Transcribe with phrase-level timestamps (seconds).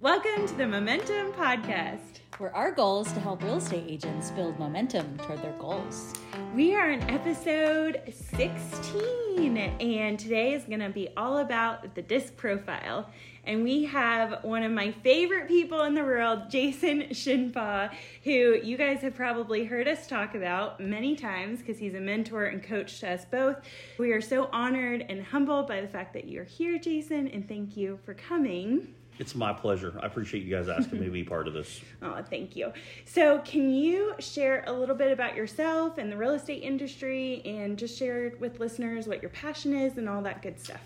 [0.00, 4.56] Welcome to the Momentum Podcast, where our goal is to help real estate agents build
[4.56, 6.14] momentum toward their goals.
[6.54, 12.36] We are in episode 16, and today is going to be all about the disc
[12.36, 13.10] profile.
[13.42, 17.92] And we have one of my favorite people in the world, Jason Shinpaugh,
[18.22, 22.44] who you guys have probably heard us talk about many times because he's a mentor
[22.44, 23.56] and coach to us both.
[23.98, 27.76] We are so honored and humbled by the fact that you're here, Jason, and thank
[27.76, 28.94] you for coming.
[29.18, 29.98] It's my pleasure.
[30.00, 31.80] I appreciate you guys asking me to be part of this.
[32.00, 32.72] Oh, thank you.
[33.06, 37.76] So, can you share a little bit about yourself and the real estate industry and
[37.76, 40.80] just share with listeners what your passion is and all that good stuff?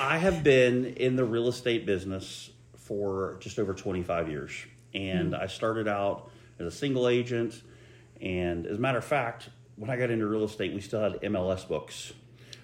[0.00, 4.52] I have been in the real estate business for just over 25 years.
[4.94, 5.42] And mm-hmm.
[5.42, 7.62] I started out as a single agent.
[8.20, 11.20] And as a matter of fact, when I got into real estate, we still had
[11.20, 12.12] MLS books.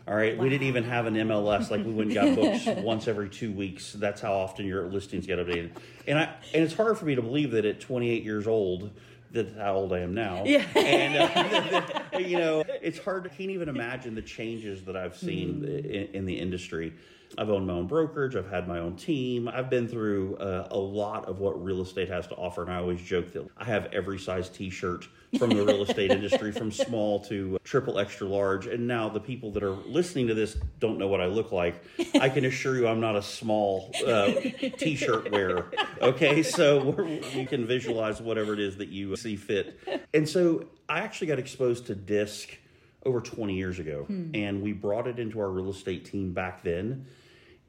[0.08, 0.44] All right, wow.
[0.44, 1.70] we didn't even have an MLS.
[1.70, 3.92] Like we went and got books once every two weeks.
[3.92, 5.72] That's how often your listings get updated.
[6.06, 8.90] And I and it's hard for me to believe that at 28 years old,
[9.30, 10.44] that's how old I am now.
[10.46, 10.64] Yeah.
[10.74, 13.26] And uh, you know, it's hard.
[13.26, 15.84] I can't even imagine the changes that I've seen mm.
[15.84, 16.94] in, in, the industry.
[17.36, 18.36] I've owned my own brokerage.
[18.36, 19.48] I've had my own team.
[19.48, 22.62] I've been through uh, a lot of what real estate has to offer.
[22.62, 25.06] And I always joke that I have every size T-shirt
[25.38, 28.66] from the real estate industry, from small to triple extra large.
[28.66, 31.82] And now the people that are listening to this don't know what I look like.
[32.20, 34.32] I can assure you, I'm not a small uh,
[34.78, 35.70] T-shirt wearer.
[36.00, 36.98] Okay, so
[37.34, 39.78] you can visualize whatever it is that you see fit.
[40.14, 42.56] And so I actually got exposed to disc
[43.04, 44.30] over 20 years ago, hmm.
[44.34, 47.06] and we brought it into our real estate team back then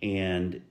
[0.01, 0.61] and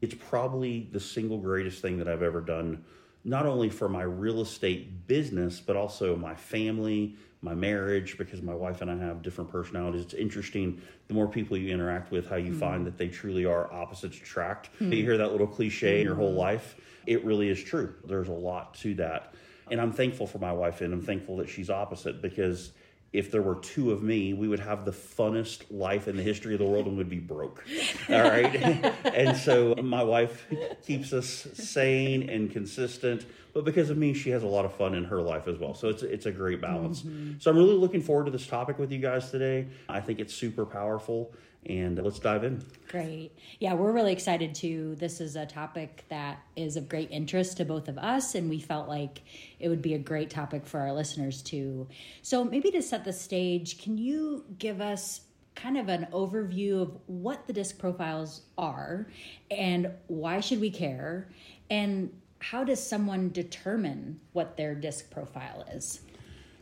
[0.00, 2.84] it's probably the single greatest thing that I've ever done,
[3.24, 8.54] not only for my real estate business, but also my family, my marriage, because my
[8.54, 10.02] wife and I have different personalities.
[10.02, 13.44] It's interesting the more people you interact with, how you mm find that they truly
[13.44, 14.70] are opposites attract.
[14.80, 16.38] mm You hear that little cliche mm in your whole hmm.
[16.38, 16.76] life.
[17.06, 17.94] It really is true.
[18.04, 19.34] There's a lot to that.
[19.70, 22.72] And I'm thankful for my wife and I'm thankful that she's opposite because
[23.16, 26.52] if there were two of me, we would have the funnest life in the history
[26.52, 27.64] of the world and would be broke.
[28.10, 28.54] All right.
[29.04, 30.46] and so my wife
[30.86, 34.94] keeps us sane and consistent, but because of me, she has a lot of fun
[34.94, 35.72] in her life as well.
[35.72, 37.02] So it's, it's a great balance.
[37.02, 37.38] Mm-hmm.
[37.38, 39.66] So I'm really looking forward to this topic with you guys today.
[39.88, 41.32] I think it's super powerful
[41.68, 42.64] and let's dive in.
[42.88, 43.32] Great.
[43.58, 44.94] Yeah, we're really excited too.
[44.96, 48.60] This is a topic that is of great interest to both of us, and we
[48.60, 49.22] felt like
[49.58, 51.88] it would be a great topic for our listeners too.
[52.22, 55.22] So, maybe to set the stage, can you give us
[55.54, 59.06] kind of an overview of what the disc profiles are
[59.50, 61.28] and why should we care?
[61.70, 66.00] And how does someone determine what their disc profile is?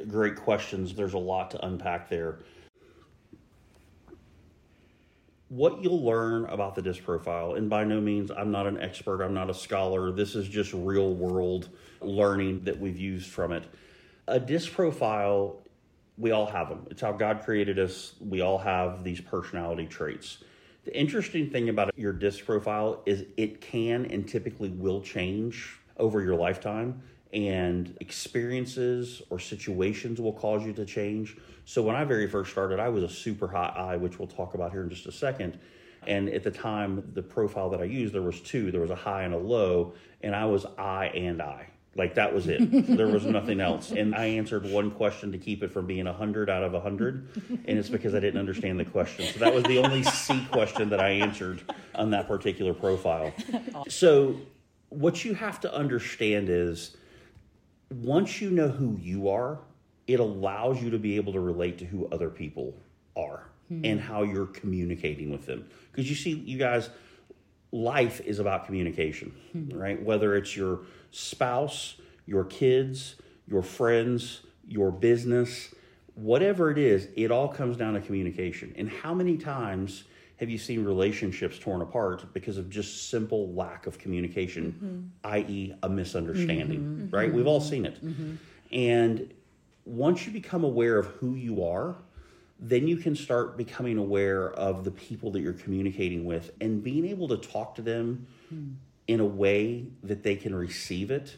[0.08, 0.94] Great questions.
[0.94, 2.38] There's a lot to unpack there
[5.48, 9.22] what you'll learn about the disc profile, and by no means, I'm not an expert,
[9.22, 10.10] I'm not a scholar.
[10.10, 11.68] This is just real world
[12.00, 13.64] learning that we've used from it.
[14.26, 15.62] A disc profile,
[16.16, 16.86] we all have them.
[16.90, 18.14] It's how God created us.
[18.20, 20.38] We all have these personality traits.
[20.84, 26.22] The interesting thing about your disc profile is it can and typically will change over
[26.22, 27.02] your lifetime
[27.34, 31.36] and experiences or situations will cause you to change.
[31.64, 34.54] So when I very first started, I was a super hot I, which we'll talk
[34.54, 35.58] about here in just a second.
[36.06, 38.70] And at the time, the profile that I used, there was two.
[38.70, 41.66] There was a high and a low, and I was I and I.
[41.96, 42.58] Like that was it.
[42.96, 43.90] there was nothing else.
[43.90, 47.28] And I answered one question to keep it from being 100 out of 100.
[47.66, 49.26] And it's because I didn't understand the question.
[49.32, 51.62] So that was the only C question that I answered
[51.94, 53.32] on that particular profile.
[53.88, 54.36] So
[54.88, 56.96] what you have to understand is
[58.02, 59.58] once you know who you are,
[60.06, 62.74] it allows you to be able to relate to who other people
[63.16, 63.84] are mm-hmm.
[63.84, 65.66] and how you're communicating with them.
[65.90, 66.90] Because you see, you guys,
[67.72, 69.78] life is about communication, mm-hmm.
[69.78, 70.02] right?
[70.02, 71.96] Whether it's your spouse,
[72.26, 73.16] your kids,
[73.46, 75.74] your friends, your business,
[76.14, 78.72] whatever it is, it all comes down to communication.
[78.76, 80.04] And how many times
[80.36, 85.32] have you seen relationships torn apart because of just simple lack of communication, mm-hmm.
[85.32, 87.14] i.e., a misunderstanding, mm-hmm.
[87.14, 87.32] right?
[87.32, 88.04] We've all seen it.
[88.04, 88.34] Mm-hmm.
[88.72, 89.32] And
[89.84, 91.94] once you become aware of who you are,
[92.58, 97.04] then you can start becoming aware of the people that you're communicating with and being
[97.04, 98.74] able to talk to them mm.
[99.06, 101.36] in a way that they can receive it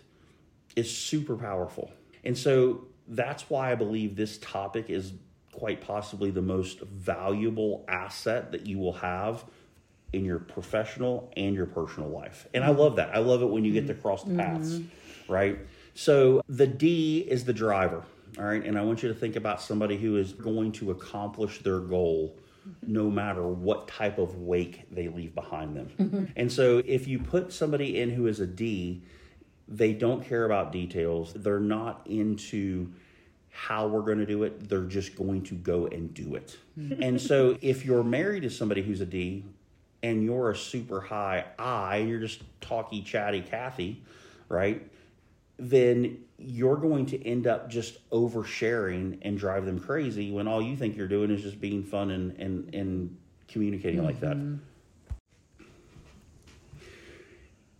[0.75, 1.91] is super powerful.
[2.25, 5.13] And so that's why I believe this topic is
[5.57, 9.45] quite possibly the most valuable asset that you will have
[10.13, 12.47] in your professional and your personal life.
[12.55, 13.15] And I love that.
[13.15, 15.33] I love it when you get to cross the paths, mm-hmm.
[15.33, 15.59] right?
[15.95, 18.05] So the D is the driver,
[18.39, 18.65] all right?
[18.65, 22.37] And I want you to think about somebody who is going to accomplish their goal
[22.87, 26.33] no matter what type of wake they leave behind them.
[26.37, 29.03] And so if you put somebody in who is a D,
[29.69, 31.33] they don't care about details.
[31.33, 32.93] They're not into
[33.57, 34.69] how we're going to do it.
[34.69, 36.59] They're just going to go and do it.
[36.79, 37.03] Mm-hmm.
[37.03, 39.45] and so if you're married to somebody who's a D
[40.03, 44.03] and you're a super high I, you're just talky, chatty Kathy,
[44.51, 44.87] right?
[45.59, 50.77] Then you're going to end up just oversharing and drive them crazy when all you
[50.77, 53.17] think you're doing is just being fun and, and, and
[53.49, 54.37] communicating like that.
[54.37, 54.57] Mm-hmm.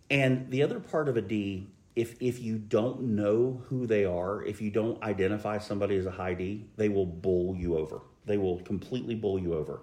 [0.09, 1.67] And the other part of a D,
[1.97, 6.11] if if you don't know who they are, if you don't identify somebody as a
[6.11, 8.03] high D, they will bull you over.
[8.27, 9.81] They will completely bull you over.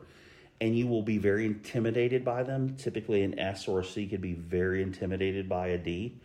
[0.62, 2.75] And you will be very intimidated by them.
[2.77, 6.21] Typically an S or a C could be very intimidated by a D.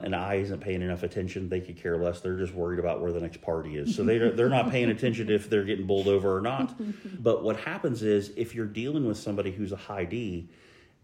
[0.00, 1.48] An I isn't paying enough attention.
[1.48, 2.20] They could care less.
[2.20, 3.94] They're just worried about where the next party is.
[3.94, 6.74] So they they're not paying attention if they're getting bowled over or not.
[7.18, 10.48] But what happens is if you're dealing with somebody who's a high D,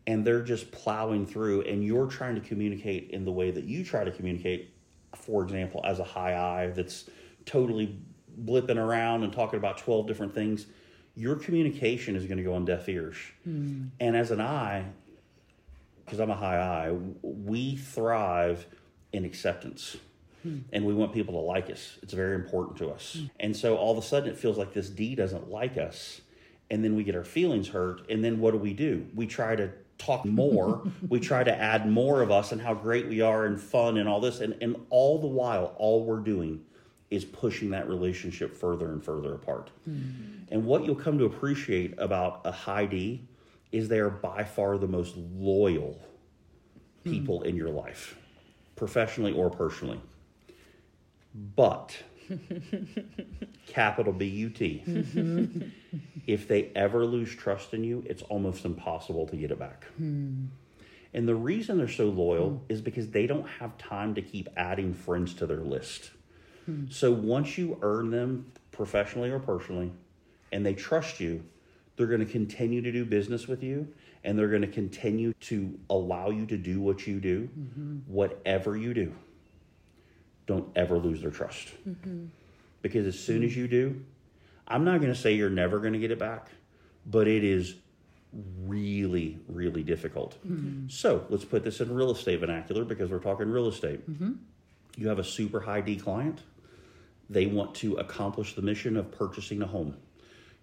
[0.08, 3.84] and they're just plowing through and you're trying to communicate in the way that you
[3.84, 4.75] try to communicate
[5.14, 7.08] for example as a high I that's
[7.44, 8.00] totally
[8.43, 10.66] blipping around and talking about 12 different things
[11.14, 13.87] your communication is going to go on deaf ears hmm.
[14.00, 14.87] and as an I
[16.05, 18.66] because I'm a high I we thrive
[19.12, 19.99] in acceptance
[20.43, 20.58] hmm.
[20.72, 21.99] and we want people to like us.
[22.02, 23.16] It's very important to us.
[23.19, 23.26] Hmm.
[23.40, 26.20] And so all of a sudden it feels like this D doesn't like us.
[26.70, 28.02] And then we get our feelings hurt.
[28.11, 29.06] And then what do we do?
[29.14, 30.82] We try to talk more.
[31.08, 34.08] we try to add more of us and how great we are and fun and
[34.08, 34.40] all this.
[34.40, 36.64] And, and all the while, all we're doing
[37.10, 39.70] is pushing that relationship further and further apart.
[39.88, 40.52] Mm-hmm.
[40.52, 43.28] And what you'll come to appreciate about a high D
[43.72, 46.00] is they are by far the most loyal
[47.04, 47.46] people hmm.
[47.46, 48.16] in your life,
[48.76, 50.00] professionally or personally.
[51.34, 51.96] But,
[53.66, 55.69] capital B U T, mm-hmm.
[56.26, 59.84] if they ever lose trust in you, it's almost impossible to get it back.
[59.96, 60.46] Hmm.
[61.14, 62.72] And the reason they're so loyal hmm.
[62.72, 66.10] is because they don't have time to keep adding friends to their list.
[66.66, 66.84] Hmm.
[66.90, 69.92] So once you earn them professionally or personally,
[70.52, 71.42] and they trust you,
[71.96, 73.88] they're going to continue to do business with you
[74.25, 77.98] and they're going to continue to allow you to do what you do, mm-hmm.
[78.06, 79.14] whatever you do.
[80.48, 81.68] Don't ever lose their trust.
[81.88, 82.24] Mm-hmm.
[82.82, 83.60] Because as soon as mm-hmm.
[83.60, 84.04] you do,
[84.66, 86.48] I'm not going to say you're never going to get it back,
[87.06, 87.76] but it is
[88.64, 90.36] really, really difficult.
[90.46, 90.88] Mm-hmm.
[90.88, 94.00] So let's put this in real estate vernacular because we're talking real estate.
[94.96, 96.42] You have a super high D client,
[97.30, 99.96] they want to accomplish the mission of purchasing a home.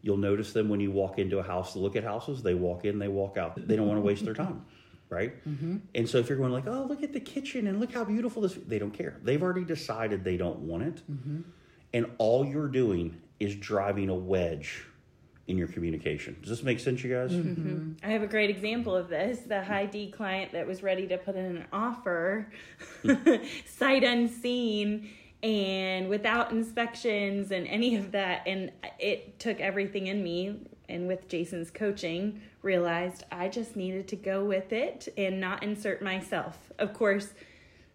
[0.01, 2.85] You'll notice them when you walk into a house to look at houses, they walk
[2.85, 3.55] in, they walk out.
[3.55, 4.65] They don't want to waste their time.
[5.09, 5.45] Right?
[5.47, 5.77] Mm-hmm.
[5.93, 8.41] And so if you're going like, oh, look at the kitchen and look how beautiful
[8.41, 9.17] this, they don't care.
[9.23, 11.01] They've already decided they don't want it.
[11.11, 11.41] Mm-hmm.
[11.93, 14.85] And all you're doing is driving a wedge
[15.47, 16.35] in your communication.
[16.41, 17.31] Does this make sense, you guys?
[17.31, 17.93] Mm-hmm.
[18.03, 19.39] I have a great example of this.
[19.39, 22.51] The high D client that was ready to put in an offer,
[23.65, 25.09] sight unseen,
[25.43, 28.47] and without inspections and any of that.
[28.47, 30.61] And it took everything in me.
[30.89, 36.01] And with Jason's coaching, realized I just needed to go with it and not insert
[36.01, 36.57] myself.
[36.77, 37.33] Of course,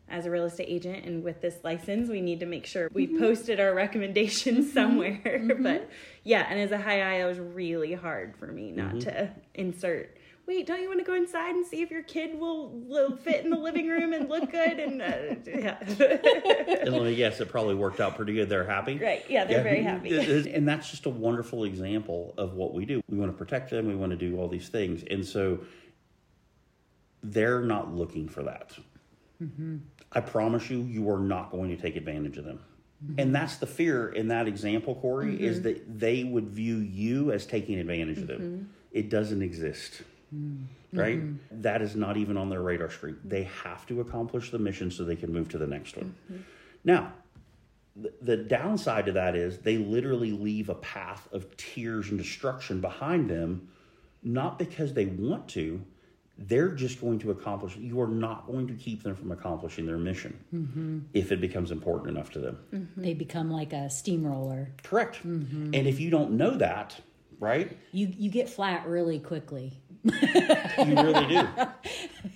[0.09, 3.07] as a real estate agent and with this license, we need to make sure we
[3.07, 3.19] mm-hmm.
[3.19, 4.75] posted our recommendations mm-hmm.
[4.75, 5.21] somewhere.
[5.25, 5.91] but mm-hmm.
[6.25, 10.17] yeah, and as a high I, it was really hard for me not to insert.
[10.47, 13.45] Wait, don't you want to go inside and see if your kid will, will fit
[13.45, 14.79] in the living room and look good?
[14.81, 18.49] And uh, yeah, And let me guess, it probably worked out pretty good.
[18.49, 18.99] They're happy.
[18.99, 19.25] right.
[19.29, 20.19] Yeah, they're very happy.
[20.51, 23.01] and that's just a wonderful example of what we do.
[23.09, 25.05] We want to protect them, we want to do all these things.
[25.09, 25.61] And so
[27.23, 28.77] they're not looking for that.
[29.43, 29.77] Mm-hmm.
[30.13, 32.61] I promise you, you are not going to take advantage of them.
[33.05, 33.21] Mm-hmm.
[33.21, 35.69] And that's the fear in that example, Corey, is mm-hmm.
[35.69, 38.71] that they would view you as taking advantage of them.
[38.93, 40.03] It doesn't exist.
[40.35, 40.99] Mm-hmm.
[40.99, 41.19] Right?
[41.21, 41.61] Mm-hmm.
[41.63, 43.19] That is not even on their radar screen.
[43.25, 46.15] They have to accomplish the mission so they can move to the next one.
[46.31, 46.43] Mm-hmm.
[46.85, 47.13] Now,
[47.97, 52.81] the, the downside to that is they literally leave a path of tears and destruction
[52.81, 53.69] behind them,
[54.23, 55.83] not because they want to,
[56.43, 59.99] they're just going to accomplish you are not going to keep them from accomplishing their
[59.99, 64.73] mission if it becomes important enough to them They become like a steamroller.
[64.83, 66.99] correct and if you don't know that
[67.41, 69.75] right You you get flat really quickly.
[70.05, 71.49] you really do.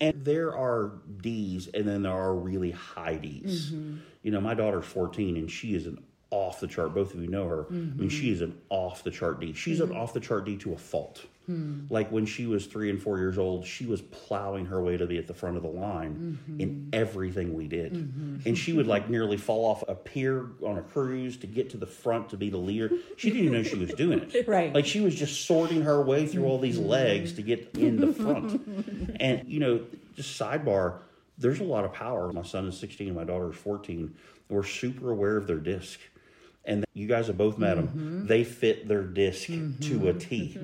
[0.00, 0.92] And there are
[1.22, 3.70] d's and then there are really high d's.
[3.70, 3.96] Mm-hmm.
[4.22, 6.94] You know my daughter's 14 and she is an off the chart.
[6.94, 7.64] Both of you know her.
[7.64, 7.92] Mm-hmm.
[7.98, 9.52] I mean she is an off the chart d.
[9.52, 11.80] She's an off the chart d to a fault Hmm.
[11.90, 15.06] Like when she was three and four years old, she was plowing her way to
[15.06, 16.60] be at the front of the line mm-hmm.
[16.60, 17.92] in everything we did.
[17.92, 18.48] Mm-hmm.
[18.48, 21.76] And she would like nearly fall off a pier on a cruise to get to
[21.76, 22.90] the front to be the leader.
[23.16, 24.48] She didn't even know she was doing it.
[24.54, 24.74] Right.
[24.74, 28.12] Like she was just sorting her way through all these legs to get in the
[28.12, 29.16] front.
[29.20, 29.80] and, you know,
[30.16, 30.98] just sidebar,
[31.38, 32.32] there's a lot of power.
[32.32, 34.14] My son is 16 and my daughter is 14.
[34.48, 35.98] We're super aware of their disc.
[36.66, 37.88] And you guys have both met them.
[37.88, 38.26] Mm-hmm.
[38.26, 40.58] They fit their disc to a T.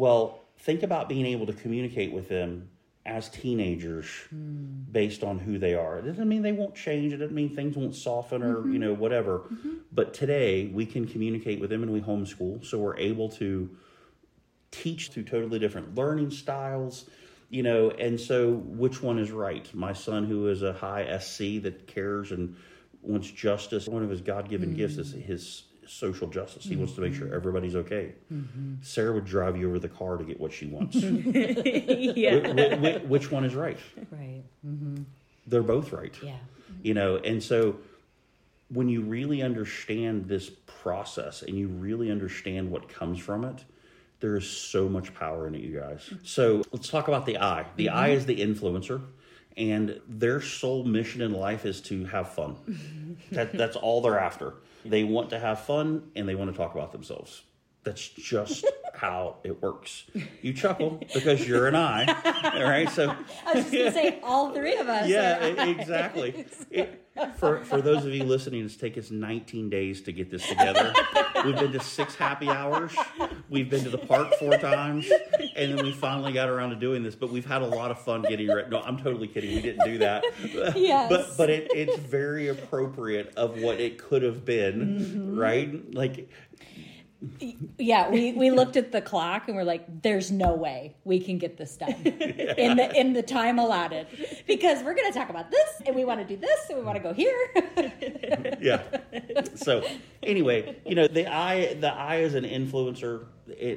[0.00, 2.70] Well, think about being able to communicate with them
[3.04, 4.84] as teenagers hmm.
[4.90, 5.98] based on who they are.
[5.98, 7.12] It doesn't mean they won't change.
[7.12, 8.78] It doesn't mean things won't soften or, you mm-hmm.
[8.78, 9.40] know, whatever.
[9.40, 9.74] Mm-hmm.
[9.92, 12.64] But today we can communicate with them and we homeschool.
[12.64, 13.76] So we're able to
[14.70, 17.10] teach through totally different learning styles
[17.48, 21.38] you know and so which one is right my son who is a high sc
[21.60, 22.54] that cares and
[23.02, 25.20] wants justice one of his god-given gifts is mm.
[25.20, 26.64] his social justice.
[26.64, 27.34] He wants to make sure mm-hmm.
[27.34, 28.14] everybody's okay.
[28.32, 28.74] Mm-hmm.
[28.82, 30.96] Sarah would drive you over the car to get what she wants.
[32.20, 32.38] Yeah.
[32.40, 33.78] Wh- wh- wh- which one is right?
[34.10, 34.42] Right.
[34.66, 35.02] Mm-hmm.
[35.46, 36.14] they're both right.
[36.22, 36.36] Yeah.
[36.82, 37.76] you know and so
[38.68, 43.64] when you really understand this process and you really understand what comes from it
[44.20, 46.12] there is so much power in it you guys.
[46.22, 47.64] So let's talk about the I.
[47.76, 49.02] The I is the influencer
[49.56, 52.56] and their sole mission in life is to have fun.
[53.32, 56.74] That, that's all they're after they want to have fun and they want to talk
[56.74, 57.42] about themselves
[57.84, 60.04] that's just how it works
[60.42, 62.04] you chuckle because you're an I
[62.54, 63.14] all right so
[63.46, 65.08] I was just gonna say all three of us.
[65.08, 66.44] yeah, exactly.
[66.70, 67.06] It,
[67.36, 70.92] for for those of you listening, it's taken us 19 days to get this together.
[71.44, 72.94] We've been to six happy hours.
[73.50, 75.10] We've been to the park four times,
[75.56, 77.16] and then we finally got around to doing this.
[77.16, 78.70] But we've had a lot of fun getting ready.
[78.70, 79.54] No, I'm totally kidding.
[79.56, 80.24] We didn't do that.
[80.76, 81.10] Yes.
[81.10, 85.38] But but it, it's very appropriate of what it could have been, Mm-hmm.
[85.38, 85.94] right?
[85.94, 86.30] Like
[87.78, 91.36] yeah, we, we looked at the clock and we're like, "There's no way we can
[91.36, 94.06] get this done in the in the time allotted
[94.46, 96.84] because we're going to talk about this and we want to do this and we
[96.84, 97.36] want to go here."
[98.60, 98.82] yeah.
[99.54, 99.86] So
[100.22, 103.26] anyway, you know the I the I is an influencer,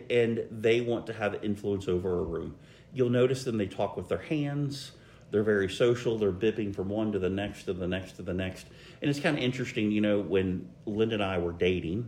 [0.10, 2.56] and they want to have influence over a room.
[2.94, 4.92] You'll notice them; they talk with their hands.
[5.32, 6.18] They're very social.
[6.18, 8.68] They're bipping from one to the next to the next to the next,
[9.02, 9.92] and it's kind of interesting.
[9.92, 12.08] You know, when Linda and I were dating,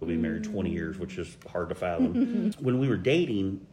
[0.00, 2.52] we've been married twenty years, which is hard to fathom.
[2.58, 3.66] when we were dating,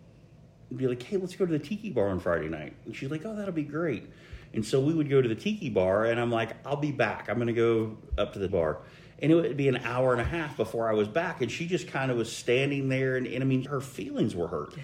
[0.74, 2.76] be like, hey, let's go to the tiki bar on Friday night.
[2.86, 4.10] And she's like, oh, that'll be great.
[4.54, 7.28] And so we would go to the tiki bar, and I'm like, I'll be back.
[7.30, 8.80] I'm going to go up to the bar.
[9.20, 11.42] And it would be an hour and a half before I was back.
[11.42, 13.16] And she just kind of was standing there.
[13.16, 14.74] And, and I mean, her feelings were hurt.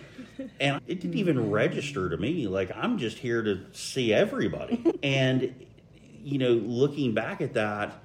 [0.59, 2.47] And it didn't even register to me.
[2.47, 4.83] Like, I'm just here to see everybody.
[5.03, 5.53] And,
[6.23, 8.01] you know, looking back at that,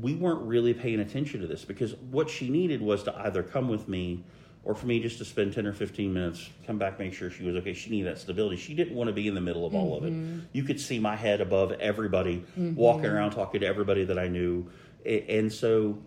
[0.00, 3.68] we weren't really paying attention to this because what she needed was to either come
[3.68, 4.24] with me
[4.64, 7.42] or for me just to spend 10 or 15 minutes, come back, make sure she
[7.42, 7.72] was okay.
[7.72, 8.56] She needed that stability.
[8.56, 10.12] She didn't want to be in the middle of all of it.
[10.12, 10.40] Mm-hmm.
[10.52, 12.74] You could see my head above everybody, mm-hmm.
[12.74, 14.68] walking around talking to everybody that I knew.
[15.08, 15.98] A- And so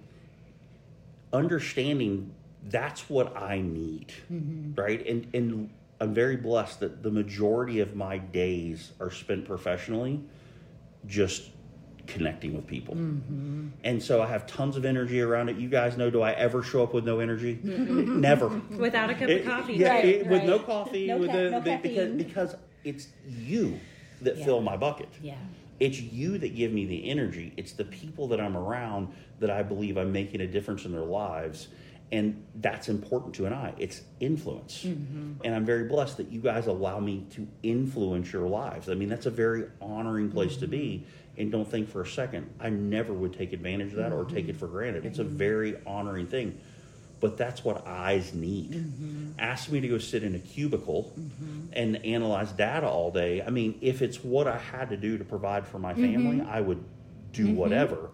[1.33, 2.33] understanding
[2.69, 4.79] that's what I need, mm-hmm.
[4.79, 5.05] right?
[5.07, 10.21] And, and I'm very blessed that the majority of my days are spent professionally
[11.07, 11.49] just
[12.05, 12.95] connecting with people.
[12.95, 13.67] Mm-hmm.
[13.83, 15.57] And so I have tons of energy around it.
[15.57, 17.59] You guys know, do I ever show up with no energy?
[17.63, 18.49] Never.
[18.69, 19.73] Without a cup It- of coffee.
[19.73, 23.07] yeah, Right, it- with no coffee, No with ca- the, no the- because because it's
[23.27, 23.79] you
[24.21, 24.45] that Yeah.
[24.45, 25.09] fill my bucket.
[25.21, 25.35] Yeah.
[25.81, 27.53] It's you that give me the energy.
[27.57, 31.01] It's the people that I'm around that I believe I'm making a difference in their
[31.01, 31.69] lives.
[32.11, 33.73] And that's important to an I.
[33.79, 34.83] It's influence.
[34.83, 35.41] Mm-hmm.
[35.43, 38.89] And I'm very blessed that you guys allow me to influence your lives.
[38.89, 41.03] I mean, that's a very honoring place to be.
[41.03, 41.41] Mm-hmm.
[41.41, 44.43] And don't think for a second, I never would take advantage of that or take
[44.43, 44.49] mm-hmm.
[44.51, 45.05] it for granted.
[45.07, 45.35] It's a mm-hmm.
[45.35, 46.59] very honoring thing.
[47.21, 48.71] But that's what I's need.
[48.71, 49.31] Mm-hmm.
[49.39, 51.67] Ask me to go sit in a cubicle mm-hmm.
[51.71, 53.43] and analyze data all day.
[53.43, 56.13] I mean, if it's what I had to do to provide for my mm-hmm.
[56.13, 56.83] family, I would
[57.31, 58.09] do whatever.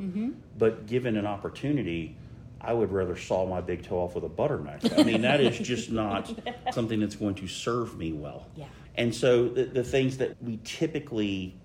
[0.57, 2.17] But given an opportunity,
[2.59, 4.83] I would rather saw my big toe off with a butter knife.
[4.97, 6.33] I mean, that is just not
[6.71, 8.47] something that's going to serve me well.
[8.55, 8.65] Yeah.
[8.95, 11.55] And so the, the things that we typically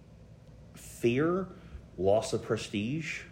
[0.74, 1.48] fear,
[1.98, 3.22] loss of prestige,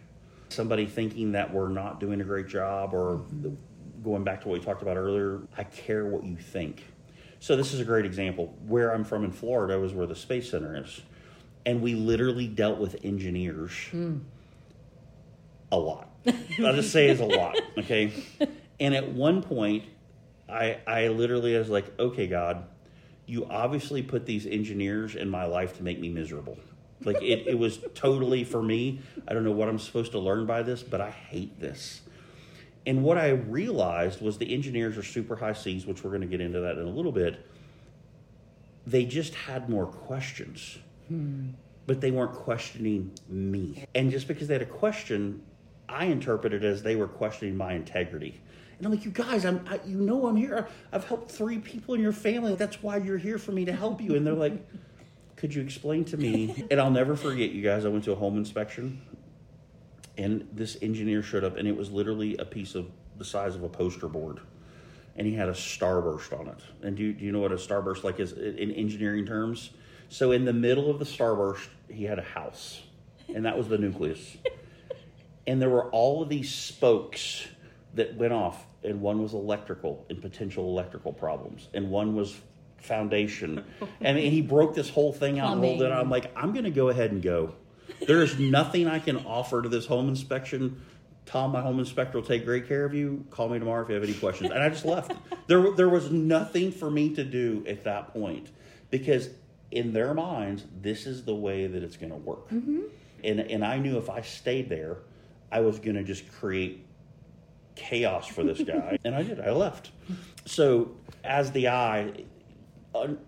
[0.49, 3.23] somebody thinking that we're not doing a great job, or
[4.03, 6.85] going back to what we talked about earlier, I care what you think.
[7.39, 8.55] So this is a great example.
[8.67, 11.01] Where I'm from in Florida was where the Space Center is.
[11.67, 13.73] And we literally dealt with engineers
[15.71, 16.09] a lot.
[16.27, 16.67] Hmm.
[16.67, 18.13] I'll just say it's a lot, okay?
[18.79, 19.85] And at one point,
[20.49, 22.65] I I literally was like, okay, God,
[23.27, 26.59] you obviously put these engineers in my life to make me miserable.
[27.05, 29.01] Like it, it was totally for me.
[29.27, 32.03] I don't know what I'm supposed to learn by this, but I hate this.
[32.87, 36.27] And what I realized was the engineers are super high C's, which we're going to
[36.27, 37.45] get into that in a little bit.
[38.87, 41.51] They just had more questions, hmm.
[41.87, 43.85] but they weren't questioning me.
[43.95, 45.43] And just because they had a question,
[45.89, 48.41] I interpreted as they were questioning my integrity.
[48.79, 50.67] And I'm like, you guys, I'm, I, you know, I'm here.
[50.91, 52.55] I've helped three people in your family.
[52.55, 54.15] That's why you're here for me to help you.
[54.15, 54.67] And they're like,
[55.37, 56.65] could you explain to me?
[56.71, 57.85] And I'll never forget, you guys.
[57.85, 59.03] I went to a home inspection,
[60.21, 63.63] and this engineer showed up, and it was literally a piece of the size of
[63.63, 64.41] a poster board,
[65.17, 66.59] and he had a starburst on it.
[66.83, 69.71] And do you, do you know what a starburst like is in engineering terms?
[70.09, 72.83] So in the middle of the starburst, he had a house,
[73.35, 74.37] and that was the nucleus.
[75.47, 77.47] and there were all of these spokes
[77.95, 82.39] that went off, and one was electrical and potential electrical problems, and one was
[82.77, 83.65] foundation.
[84.03, 86.03] and he broke this whole thing out and rolled it out.
[86.03, 87.55] I'm like, I'm going to go ahead and go.
[88.07, 90.81] There is nothing I can offer to this home inspection.
[91.27, 93.25] Tom, my home inspector, will take great care of you.
[93.31, 94.51] Call me tomorrow if you have any questions.
[94.51, 95.13] And I just left.
[95.47, 98.49] There, there was nothing for me to do at that point
[98.91, 99.31] because
[99.71, 102.49] in their minds, this is the way that it's going to work.
[102.51, 102.81] Mm-hmm.
[103.23, 104.99] And, and I knew if I stayed there,
[105.53, 106.87] I was going to just create
[107.75, 108.99] chaos for this guy.
[109.05, 109.41] and I did.
[109.41, 109.91] I left.
[110.47, 112.25] So, as the un-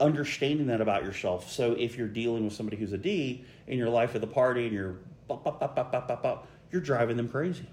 [0.00, 1.50] understanding that about yourself.
[1.50, 4.64] So, if you're dealing with somebody who's a D in your life at the party
[4.64, 4.96] and you're
[5.28, 7.66] bop, bop, bop, bop, bop, bop, bop, you're driving them crazy.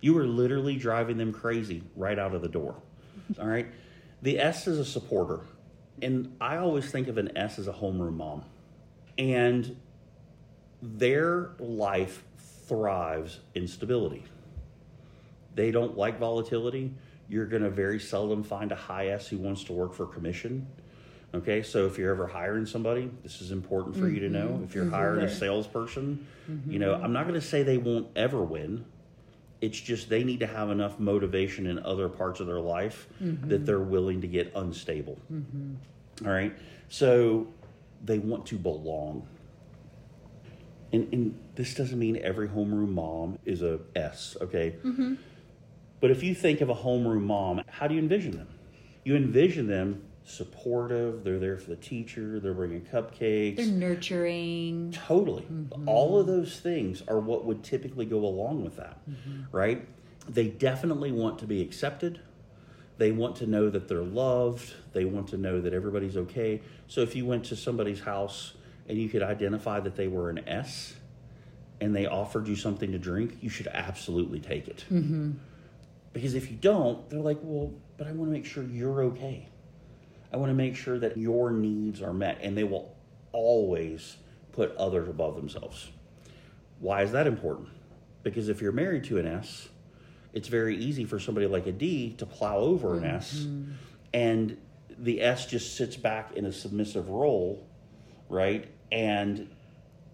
[0.00, 2.76] You are literally driving them crazy right out of the door.
[3.40, 3.66] All right.
[4.22, 5.40] The S is a supporter.
[6.02, 8.44] And I always think of an S as a homeroom mom.
[9.18, 9.76] And
[10.82, 12.22] their life
[12.68, 14.24] thrives in stability.
[15.54, 16.92] They don't like volatility.
[17.28, 20.66] You're going to very seldom find a high S who wants to work for commission.
[21.34, 24.46] Okay, so if you're ever hiring somebody, this is important for you to know.
[24.46, 24.64] Mm-hmm.
[24.64, 24.94] If you're mm-hmm.
[24.94, 26.72] hiring a salesperson, mm-hmm.
[26.72, 28.84] you know, I'm not going to say they won't ever win.
[29.60, 33.66] It's just they need to have enough motivation in other parts of their life that
[33.66, 35.18] they're willing to get unstable.
[36.24, 36.54] All right,
[36.88, 37.48] so
[38.04, 39.26] they want to belong.
[40.92, 44.76] And, and this doesn't mean every homeroom mom is a S, okay?
[46.00, 48.48] But if you think of a homeroom mom, how do you envision them?
[49.04, 53.56] You envision them supportive, they're there for the teacher, they're bringing cupcakes.
[53.56, 54.92] They're nurturing.
[54.92, 55.44] Totally.
[55.44, 55.88] Mm-hmm.
[55.88, 59.56] All of those things are what would typically go along with that, mm-hmm.
[59.56, 59.86] right?
[60.28, 62.20] They definitely want to be accepted.
[62.98, 64.74] They want to know that they're loved.
[64.92, 66.60] They want to know that everybody's okay.
[66.88, 68.54] So if you went to somebody's house
[68.88, 70.94] and you could identify that they were an S
[71.80, 74.84] and they offered you something to drink, you should absolutely take it.
[74.90, 75.32] Mm-hmm.
[76.12, 79.48] Because if you don't, they're like, well, but I want to make sure you're okay.
[80.36, 82.40] I want to make sure that your needs are met.
[82.42, 82.94] And they will
[83.32, 84.18] always
[84.52, 85.88] put others above themselves.
[86.78, 87.70] Why is that important?
[88.22, 89.70] Because if you're married to an S,
[90.34, 93.46] it's very easy for somebody like a D to plow over an S.
[94.12, 94.58] And
[94.98, 97.66] the S just sits back in a submissive role,
[98.28, 98.68] right?
[98.92, 99.48] And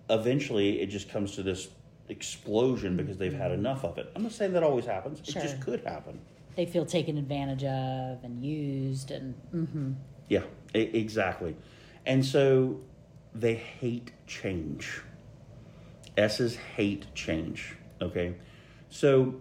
[0.08, 1.66] eventually it just comes to this
[2.08, 4.12] explosion because they've had enough of it.
[4.14, 6.20] I'm not saying that always happens, it just could happen.
[6.54, 9.94] They feel taken advantage of and used, and mhm.
[10.33, 11.55] Yeah, exactly.
[12.07, 12.81] And so
[13.35, 15.03] they hate change.
[16.16, 17.77] S's hate change.
[18.01, 18.37] Okay.
[18.88, 19.35] So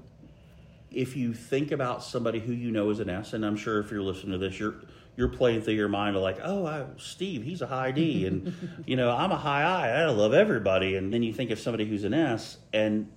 [0.92, 3.90] if you think about somebody who you know is an S, and I'm sure if
[3.90, 4.76] you're listening to this, you're
[5.16, 8.84] you're playing through your mind of like, oh, I, Steve, he's a high D, and
[8.86, 10.02] you know I'm a high I.
[10.02, 13.10] I love everybody, and then you think of somebody who's an S, and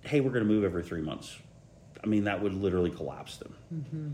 [0.00, 1.36] hey, we're going to move every three months.
[2.02, 3.54] I mean, that would literally collapse them.
[3.74, 4.12] Mm-hmm.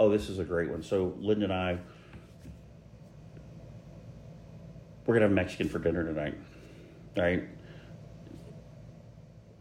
[0.00, 0.82] Oh, this is a great one.
[0.82, 1.78] So Linda and I,
[5.04, 6.38] we're gonna have Mexican for dinner tonight.
[7.18, 7.42] All right.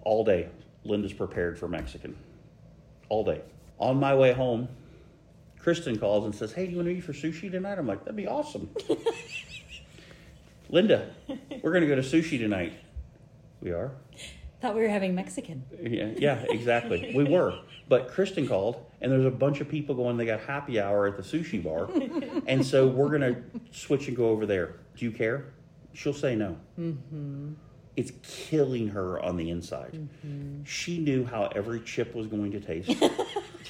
[0.03, 0.47] All day,
[0.85, 2.15] Linda's prepared for Mexican.
[3.09, 3.41] All day.
[3.79, 4.69] On my way home,
[5.59, 8.05] Kristen calls and says, "Hey, do you want to eat for sushi tonight?" I'm like,
[8.05, 8.69] "That'd be awesome."
[10.69, 11.13] Linda,
[11.61, 12.71] we're gonna go to sushi tonight.
[13.59, 13.91] We are.
[14.61, 15.63] Thought we were having Mexican.
[15.81, 17.11] Yeah, yeah, exactly.
[17.15, 17.59] we were.
[17.87, 21.17] But Kristen called, and there's a bunch of people going, they got happy hour at
[21.17, 21.89] the sushi bar.
[22.47, 23.41] and so we're going to
[23.71, 24.75] switch and go over there.
[24.95, 25.53] Do you care?
[25.93, 26.57] She'll say no.
[26.79, 27.53] Mm-hmm.
[27.95, 29.93] It's killing her on the inside.
[29.93, 30.63] Mm-hmm.
[30.63, 32.91] She knew how every chip was going to taste.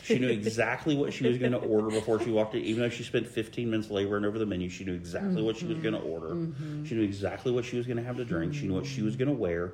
[0.04, 2.62] she knew exactly what she was going to order before she walked in.
[2.63, 5.65] Even though she spent 15 minutes laboring over the menu, she knew exactly what she
[5.65, 5.91] was mm-hmm.
[5.91, 6.36] going to order.
[6.36, 6.86] Mm-hmm.
[6.86, 8.54] She knew exactly what she was going to have to drink.
[8.54, 9.73] She knew what she was going to wear.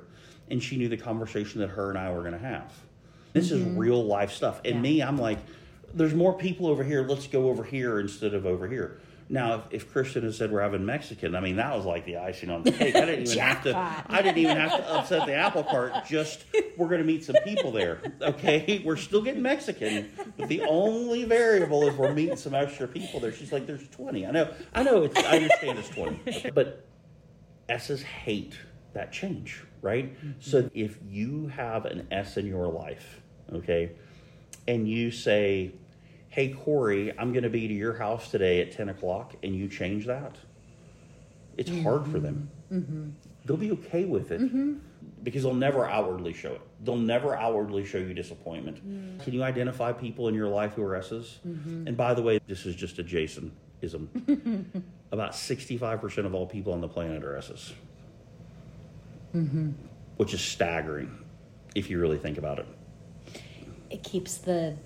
[0.50, 2.72] And she knew the conversation that her and I were going to have.
[3.32, 3.78] This is mm-hmm.
[3.78, 4.60] real life stuff.
[4.64, 4.80] And Yeah.
[4.80, 5.38] me, I'm like,
[5.92, 7.06] there's more people over here.
[7.06, 9.00] Let's go over here instead of over here.
[9.28, 12.18] Now, if, if Kristen had said we're having Mexican, I mean that was like the
[12.18, 12.94] icing on the cake.
[12.94, 13.76] I didn't even have to.
[14.08, 15.92] I didn't even have to upset the apple cart.
[16.06, 16.44] Just
[16.76, 18.00] we're going to meet some people there.
[18.22, 23.20] Okay, we're still getting Mexican, but the only variable is we're meeting some extra people
[23.20, 23.32] there.
[23.32, 24.54] She's like, "There's 20." I know.
[24.74, 25.02] I know.
[25.02, 26.86] It's, I understand it's 20, but
[27.68, 28.58] S's hate
[28.94, 30.14] that change, right?
[30.16, 30.30] Mm-hmm.
[30.40, 33.20] So if you have an S in your life,
[33.52, 33.92] okay,
[34.68, 35.72] and you say,
[36.28, 39.68] hey, Corey, I'm going to be to your house today at 10 o'clock, and you
[39.68, 40.36] change that,
[41.56, 42.50] it's hard for them.
[42.72, 42.78] Mm-hmm.
[42.78, 43.10] Mm-hmm.
[43.46, 44.40] They'll be okay with it
[45.22, 46.60] because they'll never outwardly show it.
[46.84, 48.86] They'll never outwardly show you disappointment.
[48.86, 49.22] Mm.
[49.22, 51.38] Can you identify people in your life who are S's?
[51.86, 54.82] And by the way, this is just a Jason ism.
[55.12, 57.72] About 65% of all people on the planet are S's,
[59.36, 59.70] Mm-hmm.
[60.16, 61.10] which is staggering
[61.74, 62.66] if you really think about it.
[63.90, 64.76] It keeps the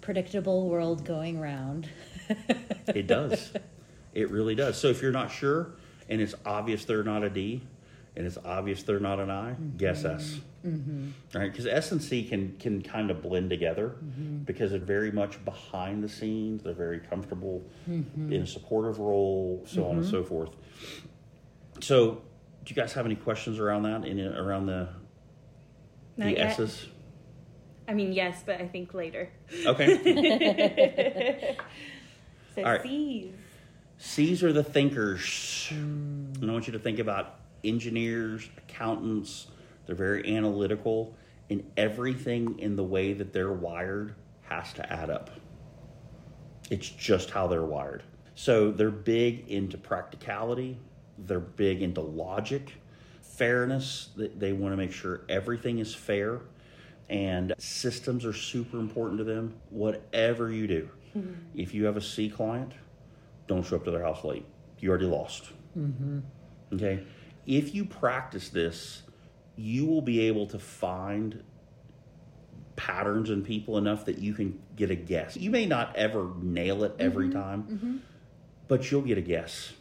[0.00, 1.88] predictable world going round.
[2.94, 3.52] It does.
[4.14, 4.78] it really does.
[4.78, 5.72] So if you're not sure
[6.08, 7.62] and it's obvious they're not a D
[8.16, 9.76] and it's obvious they're not an I, mm-hmm.
[9.76, 10.38] guess S.
[10.66, 11.10] Mm-hmm.
[11.34, 11.50] Right?
[11.50, 14.38] Because S and C can can kind of blend together mm-hmm.
[14.38, 16.62] because they're very much behind the scenes.
[16.62, 20.50] They're very comfortable in a supportive role, so on and so forth.
[21.80, 22.22] So,
[22.66, 24.04] do you guys have any questions around that?
[24.04, 24.88] In around the
[26.16, 26.48] Not the yet.
[26.48, 26.86] S's?
[27.88, 29.30] I mean, yes, but I think later.
[29.64, 31.56] Okay.
[32.56, 32.82] So All right.
[32.82, 33.34] C's.
[33.98, 35.68] C's are the thinkers.
[35.70, 39.48] And I want you to think about engineers, accountants.
[39.84, 41.14] They're very analytical,
[41.50, 45.28] and everything in the way that they're wired has to add up.
[46.70, 48.02] It's just how they're wired.
[48.36, 50.78] So they're big into practicality,
[51.18, 52.72] they're big into logic,
[53.22, 54.10] fairness.
[54.16, 56.40] They, they want to make sure everything is fair,
[57.08, 59.54] and systems are super important to them.
[59.70, 61.34] Whatever you do, mm-hmm.
[61.54, 62.72] if you have a C client,
[63.46, 64.46] don't show up to their house late.
[64.80, 65.50] You already lost.
[65.78, 66.20] Mm-hmm.
[66.74, 67.04] Okay?
[67.46, 69.02] If you practice this,
[69.56, 71.42] you will be able to find
[72.74, 75.36] patterns in people enough that you can get a guess.
[75.36, 77.38] You may not ever nail it every mm-hmm.
[77.38, 78.02] time,
[78.68, 79.72] but you'll get a guess.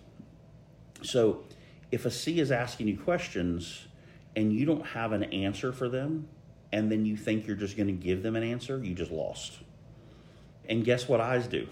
[1.02, 1.44] So
[1.92, 3.88] if a C is asking you questions
[4.36, 6.28] and you don't have an answer for them,
[6.72, 9.60] and then you think you're just going to give them an answer, you just lost.
[10.68, 11.68] And guess what I's do?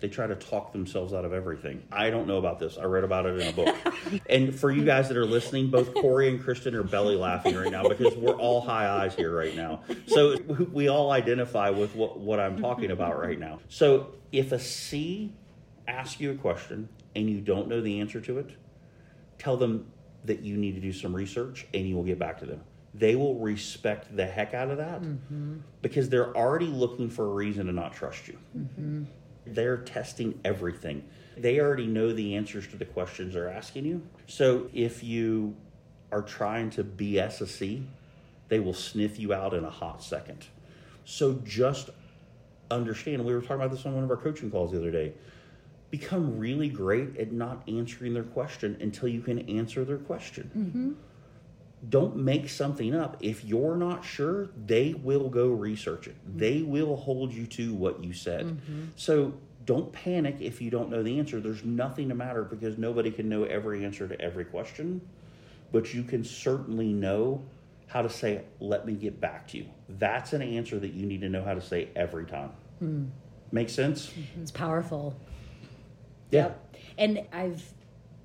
[0.00, 1.82] They try to talk themselves out of everything.
[1.90, 2.78] I don't know about this.
[2.78, 3.76] I read about it in a book.
[4.30, 7.70] and for you guys that are listening, both Corey and Kristen are belly laughing right
[7.70, 9.80] now because we're all high I's here right now.
[10.06, 10.36] So
[10.72, 13.58] we all identify with what, what I'm talking about right now.
[13.68, 15.32] So if a C
[15.88, 18.50] asks you a question and you don't know the answer to it,
[19.38, 19.86] tell them
[20.24, 22.60] that you need to do some research and you will get back to them.
[22.94, 25.58] They will respect the heck out of that mm-hmm.
[25.82, 28.38] because they're already looking for a reason to not trust you.
[28.56, 29.04] Mm-hmm.
[29.46, 31.04] They're testing everything.
[31.36, 34.02] They already know the answers to the questions they're asking you.
[34.26, 35.56] So if you
[36.10, 37.86] are trying to BS a C,
[38.48, 40.46] they will sniff you out in a hot second.
[41.04, 41.90] So just
[42.70, 45.12] understand, we were talking about this on one of our coaching calls the other day.
[45.90, 50.50] Become really great at not answering their question until you can answer their question.
[50.56, 50.92] Mm-hmm.
[51.88, 53.16] Don't make something up.
[53.20, 56.16] If you're not sure, they will go research it.
[56.28, 56.38] Mm-hmm.
[56.38, 58.46] They will hold you to what you said.
[58.46, 58.84] Mm-hmm.
[58.96, 61.40] So don't panic if you don't know the answer.
[61.40, 65.00] There's nothing to matter because nobody can know every answer to every question,
[65.72, 67.42] but you can certainly know
[67.86, 69.66] how to say, let me get back to you.
[69.88, 72.50] That's an answer that you need to know how to say every time.
[72.78, 73.04] Hmm.
[73.50, 74.12] Make sense?
[74.40, 75.16] It's powerful.
[76.30, 76.42] Yeah.
[76.42, 76.76] Yep.
[76.98, 77.62] And I've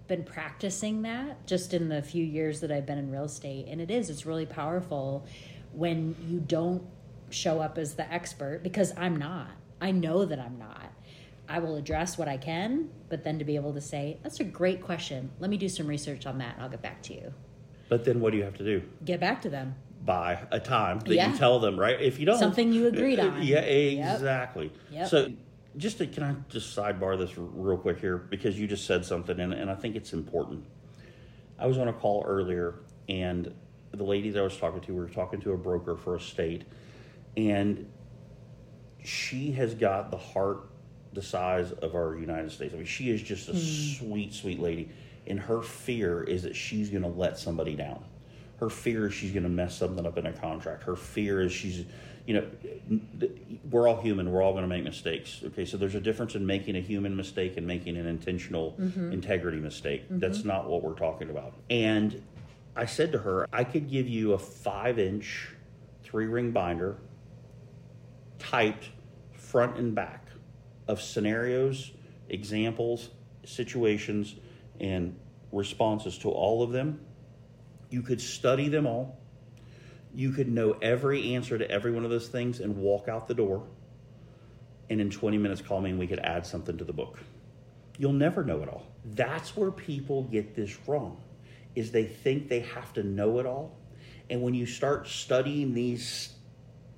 [0.08, 3.68] been practicing that just in the few years that I've been in real estate.
[3.70, 5.26] And it is, it's really powerful
[5.72, 6.84] when you don't
[7.30, 9.50] show up as the expert because I'm not.
[9.82, 10.92] I know that I'm not.
[11.48, 14.44] I will address what I can, but then to be able to say, that's a
[14.44, 15.30] great question.
[15.40, 17.34] Let me do some research on that and I'll get back to you.
[17.90, 18.82] But then what do you have to do?
[19.06, 19.76] Get back to them.
[20.06, 21.32] by a time that Yeah.
[21.32, 22.02] you tell them, right?
[22.02, 23.42] If you don't, Something you agreed uh, on.
[23.44, 24.16] Yeah, Yep.
[24.16, 24.70] exactly.
[24.92, 25.08] Yep.
[25.08, 25.32] So,
[25.78, 29.40] just to, can I just sidebar this real quick here because you just said something,
[29.40, 30.66] and, and I think it's important.
[31.58, 32.76] I was on a call earlier,
[33.10, 33.54] and
[33.92, 36.20] the lady that I was talking to, we were talking to a broker for a
[36.20, 36.64] state,
[37.38, 37.90] and
[39.04, 40.70] she has got the heart
[41.14, 42.74] the size of our United States.
[42.74, 43.58] I mean, she is just a hmm.
[43.58, 44.90] sweet, sweet lady.
[45.26, 48.04] And her fear is that she's going to let somebody down.
[48.60, 50.84] Her fear is she's going to mess something up in a contract.
[50.84, 51.86] Her fear is she's,
[52.26, 53.00] you know,
[53.70, 54.32] we're all human.
[54.32, 55.42] We're all going to make mistakes.
[55.44, 59.12] Okay, so there's a difference in making a human mistake and making an intentional mm-hmm.
[59.12, 60.06] integrity mistake.
[60.06, 60.20] Mm-hmm.
[60.20, 61.54] That's not what we're talking about.
[61.70, 62.24] And
[62.76, 65.50] I said to her, I could give you a five inch,
[66.04, 66.98] three ring binder
[68.40, 68.90] typed
[69.34, 70.28] front and back
[70.88, 71.92] of scenarios,
[72.30, 73.10] examples,
[73.46, 74.36] situations
[74.80, 75.18] and
[75.52, 77.00] responses to all of them.
[77.90, 79.20] You could study them all.
[80.14, 83.34] You could know every answer to every one of those things and walk out the
[83.34, 83.68] door.
[84.90, 87.20] And in 20 minutes, call me and we could add something to the book.
[87.98, 88.86] You'll never know it all.
[89.06, 91.22] That's where people get this wrong,
[91.76, 93.78] is they think they have to know it all.
[94.30, 96.34] And when you start studying these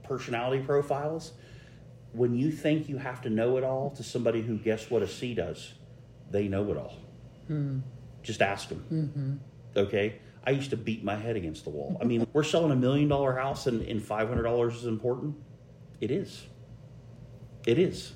[0.03, 1.33] personality profiles,
[2.13, 5.07] when you think you have to know it all to somebody who guess what a
[5.07, 5.73] C does,
[6.31, 6.97] they know it all.
[7.47, 7.79] Hmm.
[8.23, 8.85] Just ask them.
[8.91, 9.79] Mm-hmm.
[9.79, 10.19] Okay?
[10.47, 11.97] I used to beat my head against the wall.
[11.99, 15.35] I mean, we're selling a million dollar house and, and $500 is important.
[15.99, 16.45] It is.
[17.65, 18.13] It is.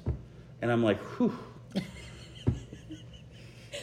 [0.61, 1.37] And I'm like, whew.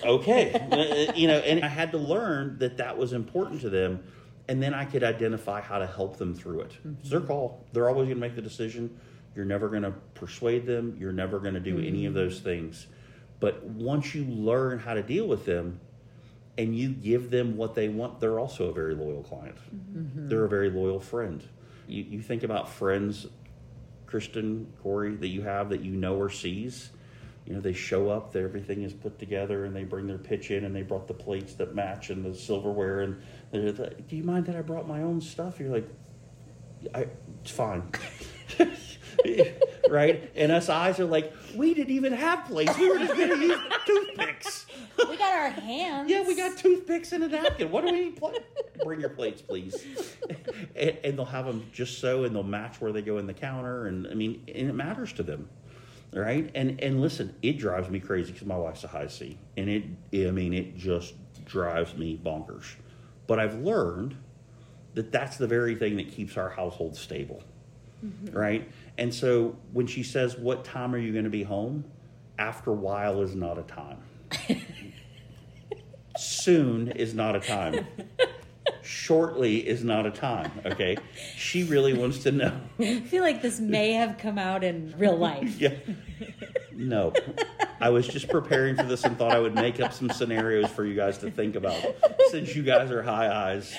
[0.05, 1.09] okay.
[1.09, 4.05] Uh, you know, and I had to learn that that was important to them.
[4.49, 6.71] And then I could identify how to help them through it.
[6.71, 6.95] Mm-hmm.
[7.01, 7.65] It's their call.
[7.73, 8.97] They're always going to make the decision.
[9.35, 10.97] You're never going to persuade them.
[11.01, 11.89] You're never going to do mm-hmm.
[11.89, 12.87] any of those things.
[13.41, 15.81] But once you learn how to deal with them,
[16.59, 19.57] and you give them what they want, they're also a very loyal client.
[19.75, 20.29] Mm-hmm.
[20.29, 21.43] They're a very loyal friend.
[21.87, 23.27] You, you think about friends,
[24.07, 26.91] Kristen, Corey, that you have that you know or C's.
[27.45, 30.65] You know, they show up, everything is put together, and they bring their pitch in,
[30.65, 33.03] and they brought the plates that match and the silverware.
[33.03, 35.61] And they're like, Do you mind that I brought my own stuff?
[35.61, 35.89] You're like,
[36.93, 37.07] I,
[37.43, 37.89] It's fine.
[39.89, 40.31] right?
[40.35, 42.77] And us I's are like, we didn't even have plates.
[42.79, 44.66] We were just going to use toothpicks.
[45.09, 46.11] We got our hands.
[46.11, 47.71] yeah, we got toothpicks and a napkin.
[47.71, 48.21] What do we need?
[48.85, 49.87] Bring your plates, please.
[50.75, 53.35] and, and, they'll have them just so, and they'll match where they go in the
[53.35, 53.87] counter.
[53.87, 55.49] And I mean, and it matters to them,
[56.13, 56.51] right?
[56.55, 59.85] And and listen, it drives me crazy because my wife's a high C, and it,
[60.27, 62.65] I mean, it just drives me bonkers.
[63.27, 64.17] But I've learned
[64.95, 67.43] that that's the very thing that keeps our household stable,
[68.05, 68.37] mm-hmm.
[68.37, 68.69] right?
[68.99, 71.85] And so when she says, What time are you going to be home?
[72.39, 73.99] After a while is not a time.
[76.47, 77.85] Soon is not a time.
[78.81, 80.97] Shortly is not a time, okay?
[81.37, 82.57] She really wants to know.
[82.79, 85.61] I feel like this may have come out in real life.
[85.61, 85.75] yeah.
[86.73, 87.13] No.
[87.81, 90.85] I was just preparing for this and thought I would make up some scenarios for
[90.85, 91.83] you guys to think about
[92.31, 93.75] since you guys are high I's.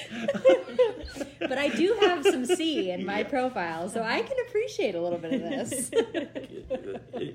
[1.39, 5.19] But I do have some C in my profile, so I can appreciate a little
[5.19, 5.91] bit of this.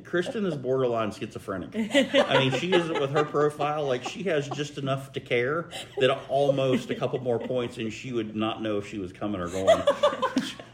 [0.04, 1.70] Kristen is borderline schizophrenic.
[1.74, 6.10] I mean, she is with her profile, like she has just enough to care that
[6.28, 9.48] almost a couple more points and she would not know if she was coming or
[9.48, 9.82] going.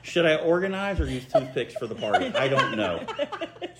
[0.03, 2.27] Should I organize or use toothpicks for the party?
[2.35, 3.05] I don't know.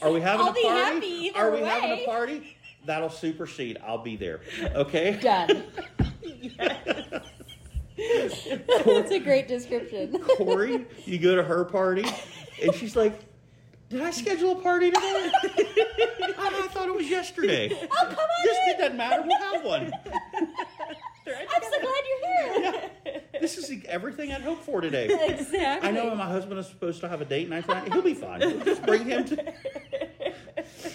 [0.03, 1.33] Are we having I'll a party?
[1.35, 1.69] Are we way.
[1.69, 2.57] having a party?
[2.85, 3.79] That'll supersede.
[3.85, 4.41] I'll be there.
[4.75, 5.19] Okay?
[5.21, 5.65] Done.
[8.85, 10.19] That's a great description.
[10.37, 12.05] Corey, you go to her party,
[12.63, 13.19] and she's like,
[13.89, 15.31] did I schedule a party today?
[16.41, 17.71] I, thought it was yesterday.
[17.73, 18.79] Oh, come on This in.
[18.79, 19.23] doesn't matter.
[19.27, 19.93] We'll have one.
[21.27, 22.91] I'm so glad you're here.
[23.05, 23.19] Yeah.
[23.41, 25.09] This is everything I'd hoped for today.
[25.29, 25.89] Exactly.
[25.89, 27.93] I know my husband is supposed to have a date night tonight.
[27.93, 28.41] He'll be fine.
[28.41, 29.55] We'll just bring him to.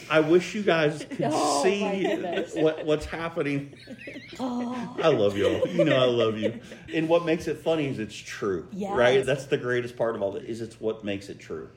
[0.09, 2.05] I wish you guys could Oh, see
[2.61, 3.73] what, what's happening.
[4.39, 4.95] Oh.
[5.01, 5.67] I love y'all.
[5.67, 6.59] You know I love you.
[6.93, 8.67] And what makes it funny is it's true.
[8.71, 8.95] Yes.
[8.95, 9.25] Right?
[9.25, 11.69] That's the greatest part of all that is it's what makes it true.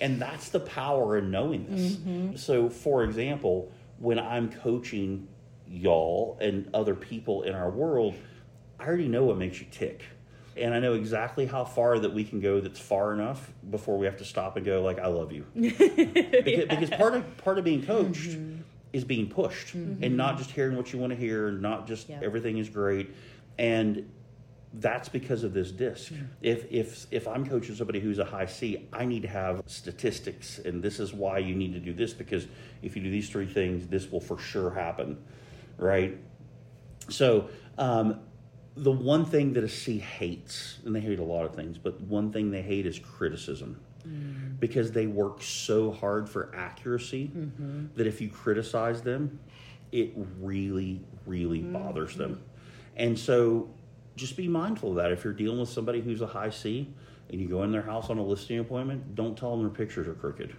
[0.00, 1.92] And that's the power in knowing this.
[1.96, 2.36] Mm-hmm.
[2.36, 5.28] So for example, when I'm coaching
[5.68, 8.14] y'all and other people in our world,
[8.78, 10.02] I already know what makes you tick.
[10.56, 14.06] And I know exactly how far that we can go that's far enough before we
[14.06, 15.46] have to stop and go like I love you.
[15.54, 16.64] because, yeah.
[16.64, 18.60] because, part of part of being coached mm-hmm.
[18.92, 20.02] Is being pushed mm-hmm.
[20.02, 22.22] and not just hearing what you want to hear, not just yep.
[22.22, 23.10] everything is great.
[23.58, 24.10] And
[24.74, 26.12] that's because of this disc.
[26.12, 26.24] Mm-hmm.
[26.42, 30.58] If if if I'm coaching somebody who's a high C, I need to have statistics,
[30.58, 32.46] and this is why you need to do this because
[32.82, 35.18] if you do these three things, this will for sure happen,
[35.76, 36.16] right?
[37.08, 37.48] So
[37.78, 38.20] um,
[38.76, 42.00] the one thing that a C hates, and they hate a lot of things, but
[42.00, 43.80] one thing they hate is criticism.
[44.06, 44.58] Mm.
[44.60, 47.86] Because they work so hard for accuracy mm-hmm.
[47.96, 49.40] that if you criticize them,
[49.92, 51.72] it really, really mm-hmm.
[51.72, 52.42] bothers them.
[52.96, 53.70] And so
[54.16, 55.12] just be mindful of that.
[55.12, 56.92] If you're dealing with somebody who's a high C
[57.30, 60.06] and you go in their house on a listing appointment, don't tell them their pictures
[60.06, 60.54] are crooked.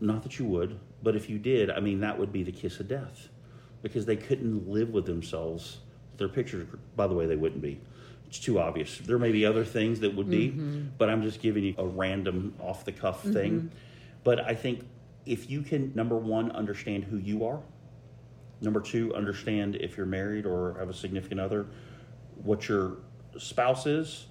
[0.00, 2.80] Not that you would, but if you did, I mean, that would be the kiss
[2.80, 3.28] of death
[3.82, 5.78] because they couldn't live with themselves
[6.16, 7.80] their pictures, by the way, they wouldn't be.
[8.32, 8.96] It's too obvious.
[8.96, 10.86] There may be other things that would be, mm-hmm.
[10.96, 13.32] but I'm just giving you a random off the cuff mm-hmm.
[13.34, 13.70] thing.
[14.24, 14.86] But I think
[15.26, 17.60] if you can, number one, understand who you are,
[18.62, 21.66] number two, understand if you're married or have a significant other,
[22.42, 22.96] what your
[23.36, 24.28] spouse is,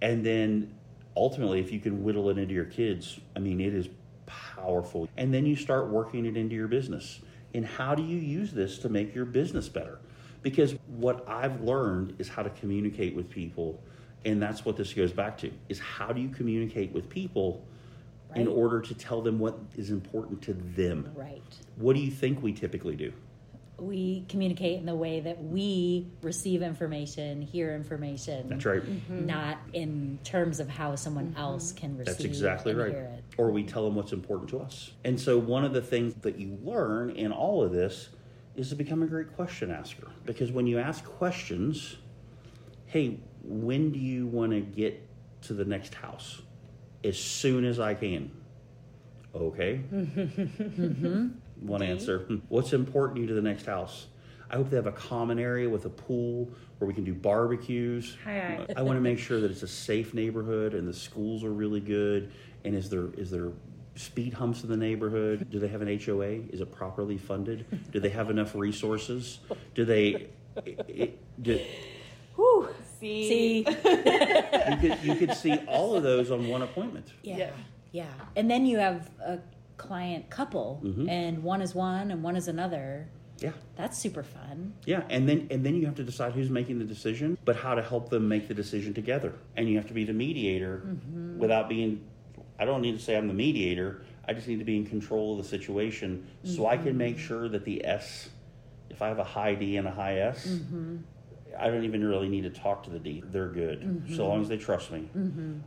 [0.00, 0.74] and then
[1.14, 3.90] ultimately, if you can whittle it into your kids, I mean, it is
[4.24, 5.10] powerful.
[5.18, 7.20] And then you start working it into your business
[7.56, 9.98] And how do you use this to make your business better?
[10.42, 13.82] Because what I've learned is how to communicate with people.
[14.24, 17.64] And that's what this goes back to is how do you communicate with people
[18.34, 21.10] in order to tell them what is important to them?
[21.14, 21.42] Right.
[21.76, 23.12] What do you think we typically do?
[23.78, 28.48] We communicate in the way that we receive information, hear information.
[28.48, 28.82] That's right.
[28.82, 29.26] Mm-hmm.
[29.26, 31.40] Not in terms of how someone mm-hmm.
[31.40, 32.90] else can receive That's exactly and right.
[32.90, 33.24] hear it.
[33.36, 34.92] Or we tell them what's important to us.
[35.04, 38.08] And so, one of the things that you learn in all of this
[38.56, 40.08] is to become a great question asker.
[40.24, 41.96] Because when you ask questions,
[42.86, 45.06] hey, when do you want to get
[45.42, 46.42] to the next house?
[47.04, 48.30] As soon as I can.
[49.34, 49.82] Okay.
[49.92, 51.28] Mm-hmm.
[51.66, 52.26] One answer.
[52.48, 54.06] What's important to you to the next house?
[54.50, 58.16] I hope they have a common area with a pool where we can do barbecues.
[58.24, 58.74] Hi, hi.
[58.76, 61.80] I want to make sure that it's a safe neighborhood and the schools are really
[61.80, 62.32] good.
[62.64, 63.50] And is there is there
[63.96, 65.48] speed humps in the neighborhood?
[65.50, 66.40] Do they have an HOA?
[66.50, 67.66] Is it properly funded?
[67.90, 69.38] Do they have enough resources?
[69.74, 70.28] Do they?
[70.64, 71.60] It, it, do,
[72.36, 72.68] Whew.
[73.00, 73.58] See, See?
[73.58, 73.64] you
[74.80, 77.12] could you could see all of those on one appointment.
[77.22, 77.36] Yeah.
[77.36, 77.50] Yeah.
[77.92, 78.06] Yeah.
[78.36, 79.38] And then you have a
[79.76, 81.08] client couple, Mhm.
[81.08, 83.08] and one is one and one is another.
[83.38, 83.52] Yeah.
[83.76, 84.72] That's super fun.
[84.86, 87.74] Yeah, and then and then you have to decide who's making the decision, but how
[87.74, 89.34] to help them make the decision together.
[89.56, 90.96] And you have to be the mediator
[91.36, 92.00] without being
[92.58, 94.02] I don't need to say I'm the mediator.
[94.28, 97.26] I just need to be in control of the situation so I can make mm-hmm.
[97.26, 98.30] sure that the S
[98.90, 100.96] if I have a high D and a high S, mm-hmm.
[101.58, 103.22] I don't even really need to talk to the D.
[103.26, 103.80] They're good.
[104.08, 104.22] So mm-hmm.
[104.22, 105.08] long as they trust me.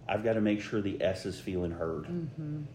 [0.07, 2.07] I've got to make sure the S is feeling heard.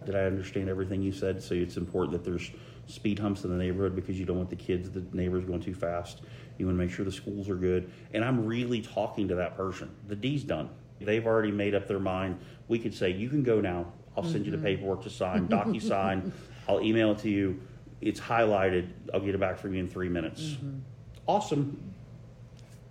[0.04, 1.42] Did I understand everything you said?
[1.42, 2.50] So it's important that there's
[2.86, 5.74] speed humps in the neighborhood because you don't want the kids, the neighbors going too
[5.74, 6.22] fast.
[6.58, 7.90] You want to make sure the schools are good.
[8.12, 9.90] And I'm really talking to that person.
[10.08, 10.70] The D's done.
[11.00, 12.38] They've already made up their mind.
[12.68, 13.92] We could say, you can go now.
[14.16, 14.66] I'll send you the mm-hmm.
[14.66, 16.30] paperwork to sign, DocuSign.
[16.68, 17.60] I'll email it to you.
[18.00, 18.88] It's highlighted.
[19.12, 20.42] I'll get it back from you in three minutes.
[20.42, 20.78] Mm-hmm.
[21.26, 21.94] Awesome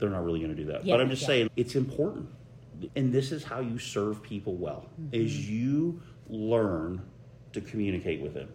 [0.04, 0.86] they're not really going to do that.
[0.86, 1.28] Yeah, but I'm just yeah.
[1.28, 2.28] saying it's important.
[2.98, 4.86] And this is how you serve people well.
[5.00, 5.16] Mm-hmm.
[5.16, 7.02] Is you learn
[7.54, 8.50] to communicate with them.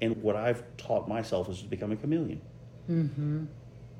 [0.00, 2.40] And what I've taught myself is to become a chameleon.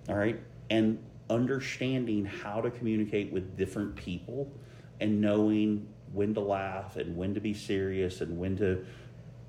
[0.08, 0.38] All right?
[0.70, 4.52] And understanding how to communicate with different people
[5.00, 8.84] and knowing when to laugh and when to be serious and when to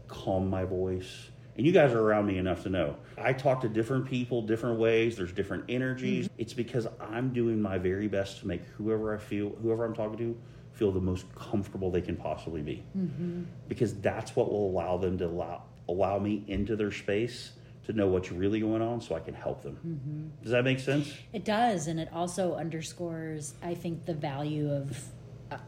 [0.07, 1.29] calm my voice.
[1.55, 2.95] And you guys are around me enough to know.
[3.17, 5.17] I talk to different people different ways.
[5.17, 6.25] There's different energies.
[6.25, 6.41] Mm-hmm.
[6.41, 10.17] It's because I'm doing my very best to make whoever I feel, whoever I'm talking
[10.17, 10.37] to,
[10.71, 12.83] feel the most comfortable they can possibly be.
[12.97, 13.43] Mm-hmm.
[13.67, 17.51] Because that's what will allow them to allow allow me into their space
[17.85, 19.77] to know what's really going on, so I can help them.
[19.85, 20.43] Mm-hmm.
[20.43, 21.13] Does that make sense?
[21.33, 24.97] It does, and it also underscores, I think, the value of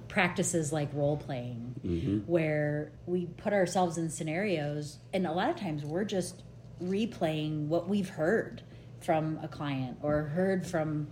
[0.07, 2.17] practices like role playing, mm-hmm.
[2.31, 6.43] where we put ourselves in scenarios, and a lot of times we're just
[6.83, 8.61] replaying what we've heard
[9.01, 11.07] from a client or heard from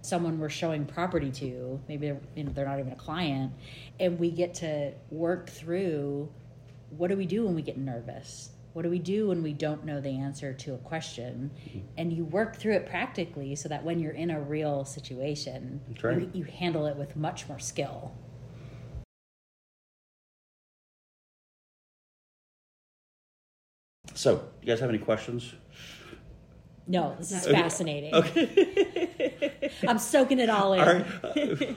[0.00, 1.80] someone we're showing property to.
[1.88, 3.52] Maybe they're, you know, they're not even a client,
[3.98, 6.28] and we get to work through
[6.90, 8.50] what do we do when we get nervous?
[8.78, 11.50] What do we do when we don't know the answer to a question?
[11.68, 11.78] Mm-hmm.
[11.96, 16.20] And you work through it practically so that when you're in a real situation, right.
[16.20, 18.14] you, you handle it with much more skill.
[24.14, 25.54] So, you guys have any questions?
[26.86, 27.60] No, this is Okay.
[27.60, 28.14] fascinating.
[29.88, 30.80] I'm soaking it all in.
[30.80, 31.06] All right.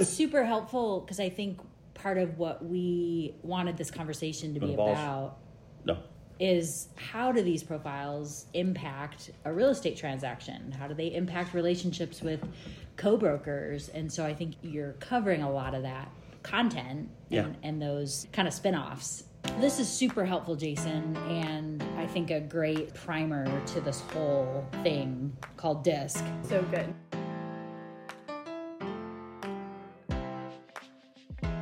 [0.00, 1.60] It's super helpful because I think
[1.94, 5.38] part of what we wanted this conversation to be about
[5.86, 5.98] No.
[6.38, 10.72] is how do these profiles impact a real estate transaction?
[10.72, 12.40] How do they impact relationships with
[12.96, 13.88] co-brokers?
[13.90, 16.10] And so I think you're covering a lot of that
[16.42, 17.44] content Yeah.
[17.44, 19.24] and, and those kind of spin-offs.
[19.60, 25.34] This is super helpful, Jason, and I think a great primer to this whole thing
[25.56, 26.22] called DISC.
[26.42, 26.92] so good.